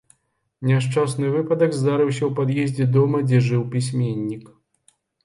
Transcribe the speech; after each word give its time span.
Няшчасны 0.69 1.27
выпадак 1.35 1.75
здарыўся 1.79 2.23
ў 2.27 2.29
пад'ездзе 2.39 2.87
дома, 2.97 3.21
дзе 3.27 3.43
жыў 3.49 3.63
пісьменнік. 3.77 4.49